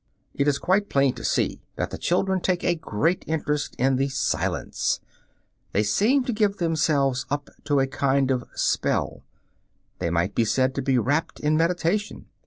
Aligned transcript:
It 0.33 0.47
is 0.47 0.57
quite 0.57 0.89
plain 0.89 1.13
to 1.13 1.23
see 1.23 1.61
that 1.75 1.91
the 1.91 1.97
children 1.99 2.41
take 2.41 2.63
a 2.63 2.73
great 2.73 3.23
interest 3.27 3.75
in 3.77 3.97
the 3.97 4.09
"Silence"; 4.09 4.99
they 5.73 5.83
seem 5.83 6.23
to 6.23 6.33
give 6.33 6.57
themselves 6.57 7.27
up 7.29 7.51
to 7.65 7.79
a 7.79 7.85
kind 7.85 8.31
of 8.31 8.49
spell: 8.55 9.21
they 9.99 10.09
might 10.09 10.33
be 10.33 10.43
said 10.43 10.73
to 10.73 10.81
be 10.81 10.97
wrapped 10.97 11.39
in 11.39 11.55
meditation. 11.55 12.25